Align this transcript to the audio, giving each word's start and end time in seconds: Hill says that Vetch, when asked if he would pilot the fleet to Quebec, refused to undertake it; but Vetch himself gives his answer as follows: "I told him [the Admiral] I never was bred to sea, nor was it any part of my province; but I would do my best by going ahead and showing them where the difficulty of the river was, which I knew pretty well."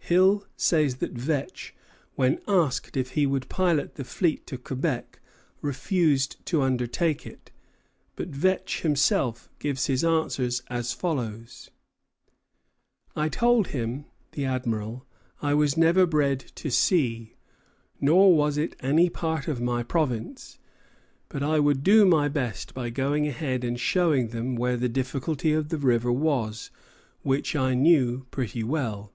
Hill 0.00 0.44
says 0.54 0.96
that 0.96 1.12
Vetch, 1.14 1.74
when 2.14 2.40
asked 2.46 2.94
if 2.94 3.12
he 3.12 3.24
would 3.26 3.48
pilot 3.48 3.94
the 3.94 4.04
fleet 4.04 4.46
to 4.48 4.58
Quebec, 4.58 5.18
refused 5.62 6.44
to 6.44 6.60
undertake 6.60 7.26
it; 7.26 7.50
but 8.14 8.28
Vetch 8.28 8.82
himself 8.82 9.48
gives 9.58 9.86
his 9.86 10.04
answer 10.04 10.46
as 10.68 10.92
follows: 10.92 11.70
"I 13.16 13.30
told 13.30 13.68
him 13.68 14.04
[the 14.32 14.44
Admiral] 14.44 15.06
I 15.40 15.54
never 15.54 16.02
was 16.04 16.10
bred 16.10 16.40
to 16.40 16.70
sea, 16.70 17.36
nor 17.98 18.36
was 18.36 18.58
it 18.58 18.76
any 18.80 19.08
part 19.08 19.48
of 19.48 19.58
my 19.58 19.82
province; 19.82 20.58
but 21.30 21.42
I 21.42 21.58
would 21.60 21.82
do 21.82 22.04
my 22.04 22.28
best 22.28 22.74
by 22.74 22.90
going 22.90 23.26
ahead 23.26 23.64
and 23.64 23.80
showing 23.80 24.28
them 24.28 24.54
where 24.54 24.76
the 24.76 24.90
difficulty 24.90 25.54
of 25.54 25.70
the 25.70 25.78
river 25.78 26.12
was, 26.12 26.70
which 27.22 27.56
I 27.56 27.72
knew 27.72 28.26
pretty 28.30 28.62
well." 28.62 29.14